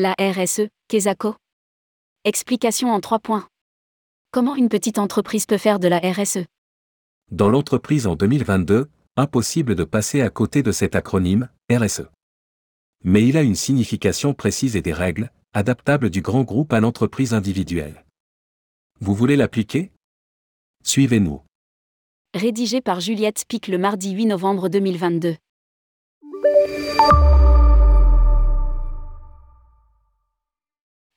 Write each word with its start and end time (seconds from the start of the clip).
La 0.00 0.14
RSE, 0.20 0.68
Kesako 0.86 1.34
Explication 2.22 2.92
en 2.92 3.00
trois 3.00 3.18
points. 3.18 3.48
Comment 4.30 4.54
une 4.54 4.68
petite 4.68 4.96
entreprise 4.96 5.44
peut 5.44 5.58
faire 5.58 5.80
de 5.80 5.88
la 5.88 5.98
RSE 5.98 6.44
Dans 7.32 7.48
l'entreprise 7.48 8.06
en 8.06 8.14
2022, 8.14 8.88
impossible 9.16 9.74
de 9.74 9.82
passer 9.82 10.20
à 10.20 10.30
côté 10.30 10.62
de 10.62 10.70
cet 10.70 10.94
acronyme, 10.94 11.48
RSE. 11.68 12.04
Mais 13.02 13.26
il 13.26 13.36
a 13.36 13.42
une 13.42 13.56
signification 13.56 14.34
précise 14.34 14.76
et 14.76 14.82
des 14.82 14.92
règles, 14.92 15.32
adaptables 15.52 16.10
du 16.10 16.22
grand 16.22 16.44
groupe 16.44 16.72
à 16.72 16.78
l'entreprise 16.78 17.34
individuelle. 17.34 18.04
Vous 19.00 19.16
voulez 19.16 19.34
l'appliquer? 19.34 19.90
Suivez-nous. 20.84 21.42
Rédigé 22.34 22.80
par 22.80 23.00
Juliette 23.00 23.40
Spic 23.40 23.66
le 23.66 23.78
mardi 23.78 24.12
8 24.12 24.26
novembre 24.26 24.68
2022. 24.68 25.34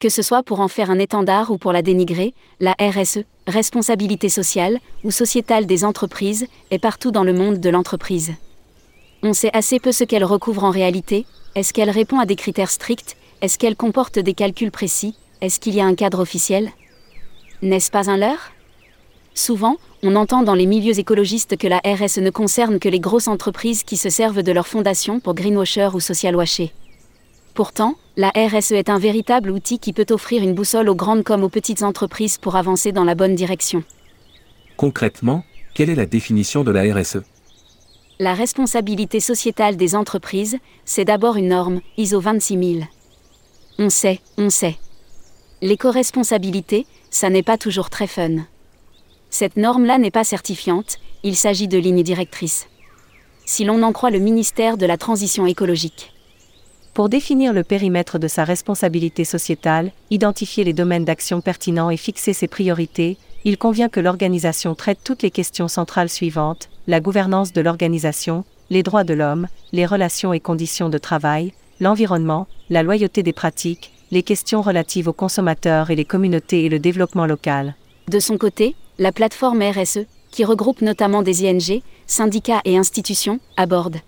Que 0.01 0.09
ce 0.09 0.23
soit 0.23 0.41
pour 0.41 0.61
en 0.61 0.67
faire 0.67 0.89
un 0.89 0.97
étendard 0.97 1.51
ou 1.51 1.59
pour 1.59 1.71
la 1.71 1.83
dénigrer, 1.83 2.33
la 2.59 2.75
RSE, 2.81 3.19
responsabilité 3.45 4.29
sociale 4.29 4.79
ou 5.03 5.11
sociétale 5.11 5.67
des 5.67 5.85
entreprises, 5.85 6.47
est 6.71 6.79
partout 6.79 7.11
dans 7.11 7.23
le 7.23 7.33
monde 7.33 7.59
de 7.59 7.69
l'entreprise. 7.69 8.33
On 9.21 9.33
sait 9.33 9.51
assez 9.53 9.79
peu 9.79 9.91
ce 9.91 10.03
qu'elle 10.03 10.23
recouvre 10.23 10.63
en 10.63 10.71
réalité, 10.71 11.27
est-ce 11.53 11.71
qu'elle 11.71 11.91
répond 11.91 12.17
à 12.17 12.25
des 12.25 12.35
critères 12.35 12.71
stricts, 12.71 13.15
est-ce 13.41 13.59
qu'elle 13.59 13.75
comporte 13.75 14.17
des 14.17 14.33
calculs 14.33 14.71
précis, 14.71 15.13
est-ce 15.39 15.59
qu'il 15.59 15.75
y 15.75 15.81
a 15.81 15.85
un 15.85 15.93
cadre 15.93 16.17
officiel? 16.17 16.71
N'est-ce 17.61 17.91
pas 17.91 18.09
un 18.09 18.17
leurre? 18.17 18.53
Souvent, 19.35 19.77
on 20.02 20.15
entend 20.15 20.41
dans 20.41 20.55
les 20.55 20.65
milieux 20.65 20.97
écologistes 20.97 21.57
que 21.57 21.67
la 21.67 21.79
RSE 21.85 22.17
ne 22.17 22.31
concerne 22.31 22.79
que 22.79 22.89
les 22.89 22.99
grosses 22.99 23.27
entreprises 23.27 23.83
qui 23.83 23.97
se 23.97 24.09
servent 24.09 24.41
de 24.41 24.52
leur 24.52 24.65
fondation 24.65 25.19
pour 25.19 25.35
greenwasher 25.35 25.89
ou 25.93 25.99
social 25.99 26.36
washer. 26.36 26.73
Pourtant, 27.53 27.95
la 28.16 28.30
RSE 28.30 28.71
est 28.71 28.89
un 28.89 28.97
véritable 28.97 29.52
outil 29.52 29.77
qui 29.77 29.91
peut 29.91 30.05
offrir 30.09 30.41
une 30.41 30.53
boussole 30.53 30.89
aux 30.89 30.95
grandes 30.95 31.23
comme 31.23 31.44
aux 31.44 31.49
petites 31.49 31.83
entreprises 31.83 32.38
pour 32.38 32.55
avancer 32.55 32.91
dans 32.91 33.03
la 33.03 33.16
bonne 33.16 33.35
direction. 33.35 33.83
Concrètement, 34.77 35.43
quelle 35.73 35.89
est 35.89 35.95
la 35.95 36.05
définition 36.05 36.63
de 36.63 36.71
la 36.71 36.93
RSE 36.93 37.19
La 38.19 38.33
responsabilité 38.33 39.19
sociétale 39.19 39.75
des 39.75 39.95
entreprises, 39.95 40.58
c'est 40.85 41.05
d'abord 41.05 41.35
une 41.35 41.49
norme, 41.49 41.81
ISO 41.97 42.21
26000. 42.21 42.88
On 43.80 43.89
sait, 43.89 44.21
on 44.38 44.49
sait. 44.49 44.77
L'éco-responsabilité, 45.61 46.88
ça 47.09 47.30
n'est 47.30 47.43
pas 47.43 47.58
toujours 47.58 47.89
très 47.89 48.08
fun. 48.08 48.45
Cette 49.30 49.58
norme-là 49.58 49.97
n'est 49.97 50.11
pas 50.11 50.23
certifiante, 50.23 50.99
il 51.23 51.36
s'agit 51.36 51.67
de 51.67 51.77
lignes 51.77 52.03
directrices. 52.03 52.67
Si 53.45 53.65
l'on 53.65 53.83
en 53.83 53.91
croit 53.91 54.09
le 54.09 54.19
ministère 54.19 54.77
de 54.77 54.86
la 54.86 54.97
Transition 54.97 55.45
écologique. 55.45 56.13
Pour 56.94 57.08
définir 57.08 57.53
le 57.53 57.64
périmètre 57.64 58.20
de 58.20 58.28
sa 58.28 58.44
responsabilité 58.44 59.23
sociétale, 59.23 59.92
identifier 60.09 60.66
les 60.66 60.73
domaines 60.73 61.06
d'action 61.06 61.39
pertinents 61.39 61.89
et 61.89 61.95
fixer 61.95 62.33
ses 62.33 62.50
priorités, 62.50 63.17
il 63.45 63.58
convient 63.58 63.88
que 63.88 64.02
l'organisation 64.02 64.75
traite 64.75 65.00
toutes 65.02 65.23
les 65.23 65.31
questions 65.31 65.70
centrales 65.70 66.09
suivantes, 66.09 66.70
la 66.88 67.00
gouvernance 67.00 67.53
de 67.53 67.61
l'organisation, 67.61 68.44
les 68.70 68.83
droits 68.83 69.06
de 69.06 69.14
l'homme, 69.14 69.48
les 69.72 69.86
relations 69.86 70.33
et 70.33 70.42
conditions 70.42 70.89
de 70.89 70.98
travail, 70.98 71.53
l'environnement, 71.80 72.48
la 72.70 72.83
loyauté 72.83 73.23
des 73.23 73.33
pratiques, 73.33 73.94
les 74.11 74.22
questions 74.22 74.61
relatives 74.61 75.08
aux 75.08 75.14
consommateurs 75.14 75.92
et 75.92 75.95
les 75.95 76.05
communautés 76.05 76.66
et 76.66 76.70
le 76.70 76.80
développement 76.80 77.26
local. 77.26 77.76
De 78.09 78.20
son 78.20 78.38
côté, 78.38 78.76
la 79.00 79.14
plateforme 79.14 79.64
RSE, 79.64 80.05
qui 80.30 80.44
regroupe 80.44 80.81
notamment 80.81 81.22
des 81.22 81.45
ING, 81.45 81.81
syndicats 82.05 82.61
et 82.66 82.78
institutions, 82.78 83.39
aborde 83.55 84.02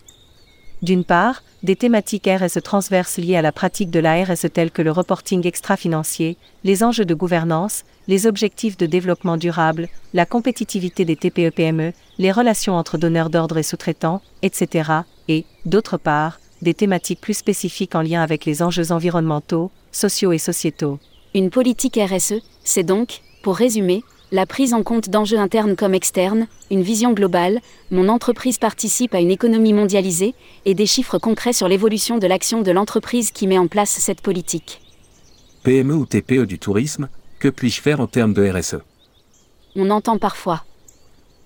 d'une 0.84 1.06
part, 1.06 1.44
des 1.64 1.78
thématiques 1.78 2.28
RSE 2.28 2.62
transverses 2.62 3.18
liées 3.18 3.38
à 3.38 3.42
la 3.42 3.54
pratique 3.54 3.90
de 3.90 4.02
la 4.02 4.22
RSE 4.22 4.48
telles 4.54 4.70
que 4.70 4.82
le 4.82 4.92
reporting 4.92 5.48
extra-financier, 5.48 6.36
les 6.66 6.84
enjeux 6.84 7.06
de 7.06 7.14
gouvernance, 7.14 7.86
les 8.10 8.28
objectifs 8.28 8.76
de 8.76 8.86
développement 8.86 9.38
durable, 9.38 9.88
la 10.14 10.26
compétitivité 10.26 11.06
des 11.06 11.16
TPE-PME, 11.16 11.94
les 12.18 12.32
relations 12.34 12.76
entre 12.76 12.98
donneurs 12.98 13.30
d'ordre 13.30 13.58
et 13.58 13.64
sous-traitants, 13.64 14.22
etc. 14.42 14.92
et, 15.30 15.46
d'autre 15.66 15.96
part, 15.96 16.42
des 16.62 16.74
thématiques 16.74 17.22
plus 17.22 17.34
spécifiques 17.34 17.96
en 17.96 18.02
lien 18.02 18.22
avec 18.22 18.44
les 18.44 18.62
enjeux 18.62 18.92
environnementaux, 18.92 19.72
sociaux 19.94 20.34
et 20.34 20.38
sociétaux. 20.38 21.00
Une 21.34 21.50
politique 21.50 21.98
RSE, 21.98 22.42
c'est 22.66 22.84
donc, 22.84 23.22
pour 23.42 23.56
résumer, 23.56 24.04
la 24.34 24.48
prise 24.48 24.74
en 24.74 24.82
compte 24.82 25.10
d'enjeux 25.10 25.38
internes 25.38 25.76
comme 25.76 25.94
externes, 25.94 26.48
une 26.72 26.82
vision 26.82 27.14
globale, 27.14 27.62
mon 27.92 28.10
entreprise 28.10 28.58
participe 28.58 29.14
à 29.14 29.20
une 29.20 29.30
économie 29.30 29.74
mondialisée, 29.74 30.34
et 30.66 30.74
des 30.74 30.88
chiffres 30.88 31.20
concrets 31.20 31.54
sur 31.54 31.68
l'évolution 31.68 32.18
de 32.18 32.26
l'action 32.26 32.64
de 32.64 32.72
l'entreprise 32.72 33.30
qui 33.30 33.46
met 33.46 33.60
en 33.60 33.68
place 33.68 33.92
cette 33.92 34.22
politique. 34.22 34.82
PME 35.62 35.94
ou 35.94 36.08
TPE 36.08 36.48
du 36.48 36.58
tourisme, 36.58 37.10
que 37.38 37.48
puis-je 37.48 37.80
faire 37.80 38.00
en 38.00 38.08
termes 38.08 38.34
de 38.34 38.50
RSE 38.50 38.78
On 39.76 39.92
entend 39.92 40.18
parfois. 40.18 40.64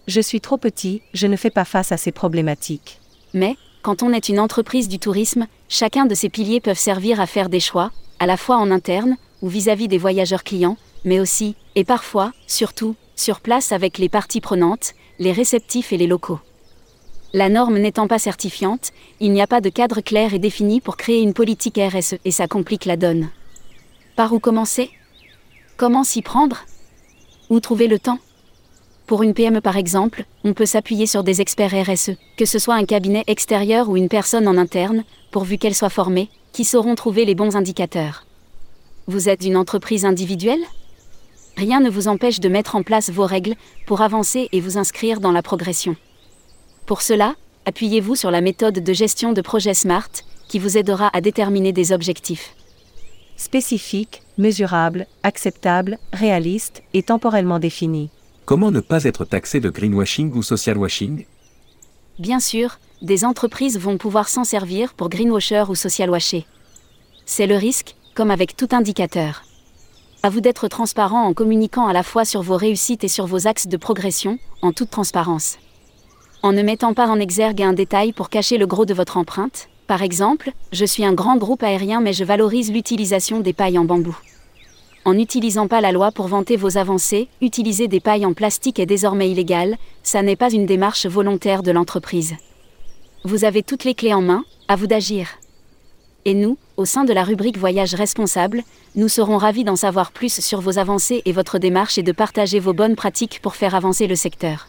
Je 0.08 0.22
suis 0.22 0.40
trop 0.40 0.58
petit, 0.58 1.02
je 1.14 1.28
ne 1.28 1.36
fais 1.36 1.50
pas 1.50 1.66
face 1.66 1.92
à 1.92 1.98
ces 1.98 2.14
problématiques. 2.14 3.02
Mais, 3.34 3.58
quand 3.82 4.02
on 4.02 4.14
est 4.14 4.30
une 4.30 4.40
entreprise 4.40 4.88
du 4.88 4.98
tourisme, 4.98 5.48
chacun 5.68 6.06
de 6.06 6.16
ces 6.16 6.30
piliers 6.30 6.62
peuvent 6.62 6.80
servir 6.80 7.20
à 7.20 7.28
faire 7.28 7.50
des 7.50 7.60
choix, 7.60 7.92
à 8.20 8.26
la 8.28 8.38
fois 8.38 8.56
en 8.56 8.72
interne, 8.72 9.18
ou 9.42 9.50
vis-à-vis 9.50 9.90
des 9.90 9.98
voyageurs 9.98 10.46
clients, 10.46 10.78
mais 11.06 11.20
aussi, 11.20 11.56
et 11.76 11.84
parfois, 11.84 12.34
surtout, 12.48 12.96
sur 13.16 13.40
place 13.40 13.72
avec 13.72 13.98
les 13.98 14.10
parties 14.10 14.42
prenantes, 14.42 14.94
les 15.20 15.32
réceptifs 15.32 15.92
et 15.92 15.98
les 15.98 16.08
locaux. 16.08 16.40
La 17.34 17.50
norme 17.50 17.78
n'étant 17.78 18.08
pas 18.08 18.20
certifiante, 18.20 18.92
il 19.20 19.32
n'y 19.32 19.42
a 19.42 19.48
pas 19.48 19.62
de 19.62 19.70
cadre 19.70 20.02
clair 20.02 20.34
et 20.34 20.40
défini 20.40 20.80
pour 20.80 20.98
créer 20.98 21.22
une 21.22 21.34
politique 21.34 21.80
RSE 21.80 22.16
et 22.24 22.32
ça 22.32 22.48
complique 22.48 22.86
la 22.86 22.96
donne. 22.96 23.30
Par 24.16 24.34
où 24.34 24.40
commencer? 24.40 24.90
Comment 25.76 26.04
s'y 26.04 26.22
prendre? 26.22 26.66
Où 27.50 27.60
trouver 27.60 27.88
le 27.88 28.00
temps? 28.00 28.20
Pour 29.06 29.24
une 29.24 29.34
PME 29.34 29.62
par 29.62 29.78
exemple, 29.78 30.26
on 30.44 30.54
peut 30.54 30.66
s'appuyer 30.66 31.06
sur 31.06 31.24
des 31.24 31.42
experts 31.42 31.86
RSE, 31.88 32.12
que 32.38 32.46
ce 32.46 32.60
soit 32.60 32.76
un 32.76 32.86
cabinet 32.86 33.24
extérieur 33.28 33.90
ou 33.90 33.98
une 33.98 34.10
personne 34.10 34.48
en 34.48 34.58
interne, 34.58 35.04
pourvu 35.32 35.58
qu'elle 35.58 35.76
soit 35.76 35.90
formée, 35.90 36.30
qui 36.52 36.66
sauront 36.66 36.96
trouver 36.96 37.26
les 37.26 37.36
bons 37.36 37.56
indicateurs. 37.56 38.26
Vous 39.08 39.30
êtes 39.30 39.46
une 39.46 39.58
entreprise 39.58 40.06
individuelle? 40.06 40.64
Rien 41.58 41.82
ne 41.82 41.90
vous 41.90 42.08
empêche 42.08 42.40
de 42.40 42.48
mettre 42.48 42.76
en 42.76 42.84
place 42.84 43.10
vos 43.10 43.26
règles 43.26 43.56
pour 43.86 44.02
avancer 44.02 44.48
et 44.54 44.62
vous 44.62 44.78
inscrire 44.78 45.20
dans 45.20 45.32
la 45.32 45.42
progression. 45.42 45.98
Pour 46.86 47.02
cela, 47.02 47.36
appuyez-vous 47.66 48.16
sur 48.16 48.32
la 48.32 48.42
méthode 48.42 48.80
de 48.80 48.94
gestion 48.94 49.34
de 49.34 49.42
projet 49.42 49.74
SMART, 49.74 50.10
qui 50.48 50.60
vous 50.60 50.78
aidera 50.78 51.10
à 51.12 51.20
déterminer 51.20 51.74
des 51.74 51.92
objectifs. 51.92 52.56
Spécifiques, 53.36 54.22
mesurables, 54.38 55.08
acceptables, 55.24 55.98
réalistes 56.14 56.82
et 56.94 57.04
temporellement 57.04 57.60
définis. 57.60 58.10
Comment 58.46 58.72
ne 58.72 58.80
pas 58.80 59.04
être 59.04 59.26
taxé 59.26 59.60
de 59.60 59.70
greenwashing 59.70 60.32
ou 60.34 60.44
social 60.44 60.78
washing? 60.78 61.26
Bien 62.20 62.40
sûr, 62.40 62.80
des 63.02 63.26
entreprises 63.26 63.78
vont 63.78 63.98
pouvoir 63.98 64.30
s'en 64.30 64.44
servir 64.44 64.94
pour 64.94 65.10
greenwasher 65.10 65.66
ou 65.68 65.76
social 65.76 66.10
washer. 66.10 66.46
C'est 67.26 67.48
le 67.48 67.58
risque, 67.58 67.96
comme 68.16 68.32
avec 68.32 68.56
tout 68.56 68.70
indicateur. 68.72 69.44
À 70.28 70.30
vous 70.30 70.42
d'être 70.42 70.68
transparent 70.68 71.24
en 71.24 71.34
communiquant 71.34 71.88
à 71.88 71.94
la 71.94 72.04
fois 72.04 72.26
sur 72.26 72.42
vos 72.42 72.58
réussites 72.58 73.06
et 73.06 73.08
sur 73.08 73.28
vos 73.28 73.48
axes 73.48 73.68
de 73.68 73.78
progression, 73.78 74.40
en 74.62 74.74
toute 74.74 74.90
transparence. 74.90 75.58
En 76.44 76.52
ne 76.52 76.64
mettant 76.64 76.94
pas 76.94 77.08
en 77.08 77.18
exergue 77.18 77.62
un 77.62 77.72
détail 77.72 78.12
pour 78.12 78.30
cacher 78.30 78.58
le 78.58 78.68
gros 78.68 78.84
de 78.84 78.94
votre 78.94 79.16
empreinte, 79.16 79.70
par 79.88 80.04
exemple, 80.04 80.52
je 80.74 80.84
suis 80.84 81.06
un 81.06 81.14
grand 81.14 81.38
groupe 81.38 81.64
aérien 81.64 82.02
mais 82.02 82.12
je 82.12 82.26
valorise 82.26 82.74
l'utilisation 82.74 83.40
des 83.40 83.54
pailles 83.54 83.80
en 83.80 83.86
bambou. 83.86 84.18
En 85.06 85.14
n'utilisant 85.14 85.70
pas 85.70 85.80
la 85.80 85.94
loi 85.94 86.12
pour 86.12 86.28
vanter 86.28 86.58
vos 86.58 86.78
avancées, 86.78 87.30
utiliser 87.40 87.88
des 87.88 88.02
pailles 88.02 88.26
en 88.26 88.34
plastique 88.34 88.80
est 88.80 88.86
désormais 88.86 89.32
illégal, 89.32 89.78
ça 90.04 90.24
n'est 90.24 90.36
pas 90.36 90.52
une 90.52 90.66
démarche 90.66 91.06
volontaire 91.06 91.64
de 91.64 91.72
l'entreprise. 91.72 92.36
Vous 93.24 93.46
avez 93.46 93.64
toutes 93.64 93.86
les 93.86 93.96
clés 93.96 94.14
en 94.14 94.22
main, 94.22 94.44
à 94.68 94.76
vous 94.76 94.88
d'agir. 94.88 95.30
Et 96.28 96.34
nous, 96.34 96.58
au 96.76 96.84
sein 96.84 97.06
de 97.06 97.14
la 97.14 97.24
rubrique 97.24 97.58
Voyage 97.58 97.96
responsable, 97.96 98.64
nous 98.96 99.08
serons 99.08 99.38
ravis 99.38 99.64
d'en 99.64 99.78
savoir 99.78 100.12
plus 100.12 100.42
sur 100.42 100.60
vos 100.60 100.78
avancées 100.78 101.22
et 101.24 101.32
votre 101.32 101.58
démarche 101.58 101.98
et 101.98 102.04
de 102.04 102.12
partager 102.12 102.60
vos 102.60 102.74
bonnes 102.74 102.98
pratiques 102.98 103.40
pour 103.42 103.56
faire 103.56 103.76
avancer 103.76 104.08
le 104.08 104.16
secteur. 104.18 104.68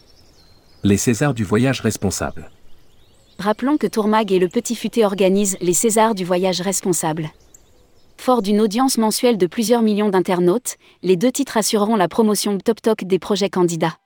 Les 0.85 0.95
Césars 0.95 1.33
du 1.33 1.43
voyage 1.43 1.81
responsable. 1.81 2.49
Rappelons 3.39 3.75
que 3.75 3.87
Tourmag 3.87 4.31
et 4.31 4.39
le 4.39 4.47
Petit 4.47 4.73
Futé 4.73 5.03
organisent 5.03 5.57
les 5.59 5.73
Césars 5.73 6.15
du 6.15 6.23
voyage 6.23 6.61
responsable. 6.61 7.29
Fort 8.15 8.41
d'une 8.41 8.61
audience 8.61 8.97
mensuelle 8.97 9.37
de 9.37 9.45
plusieurs 9.45 9.81
millions 9.81 10.07
d'internautes, 10.07 10.77
les 11.03 11.17
deux 11.17 11.31
titres 11.33 11.57
assureront 11.57 11.97
la 11.97 12.07
promotion 12.07 12.57
top 12.57 12.81
top 12.81 13.03
des 13.03 13.19
projets 13.19 13.49
candidats. 13.49 13.97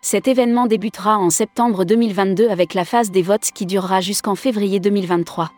Cet 0.00 0.28
événement 0.28 0.64
débutera 0.64 1.18
en 1.18 1.28
septembre 1.28 1.84
2022 1.84 2.48
avec 2.48 2.72
la 2.72 2.86
phase 2.86 3.10
des 3.10 3.20
votes 3.20 3.50
qui 3.54 3.66
durera 3.66 4.00
jusqu'en 4.00 4.34
février 4.34 4.80
2023. 4.80 5.50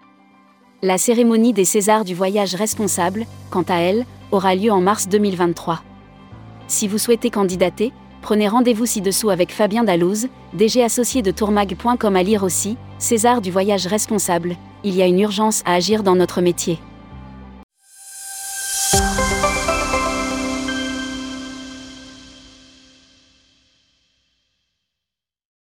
La 0.84 0.99
cérémonie 0.99 1.52
des 1.52 1.64
Césars 1.64 2.05
du 2.05 2.12
voyage 2.12 2.56
responsable, 2.56 3.25
quant 3.50 3.62
à 3.69 3.76
elle, 3.76 4.05
aura 4.32 4.56
lieu 4.56 4.73
en 4.73 4.81
mars 4.81 5.06
2023. 5.06 5.81
Si 6.67 6.88
vous 6.88 6.99
souhaitez 6.99 7.31
candidater, 7.31 7.93
prenez 8.20 8.49
rendez-vous 8.49 8.84
ci-dessous 8.84 9.31
avec 9.31 9.52
Fabien 9.52 9.84
Dallouz, 9.84 10.26
DG 10.55 10.82
associé 10.82 11.23
de 11.23 11.31
tourmag.com 11.31 12.17
à 12.17 12.23
lire 12.25 12.43
aussi, 12.43 12.76
César 12.99 13.40
du 13.40 13.52
voyage 13.52 13.87
responsable, 13.87 14.56
il 14.82 14.96
y 14.96 15.02
a 15.02 15.06
une 15.06 15.20
urgence 15.20 15.62
à 15.67 15.75
agir 15.75 16.02
dans 16.02 16.17
notre 16.17 16.40
métier. 16.40 16.81